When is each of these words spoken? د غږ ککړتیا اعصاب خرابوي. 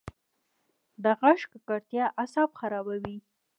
د 1.03 1.05
غږ 1.19 1.39
ککړتیا 1.51 2.05
اعصاب 2.21 2.49
خرابوي. 2.59 3.17